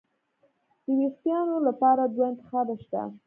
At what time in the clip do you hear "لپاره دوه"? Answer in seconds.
1.67-2.25